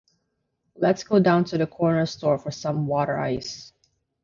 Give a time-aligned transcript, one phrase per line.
[0.77, 3.71] Let's go down to the corner store for some water ice.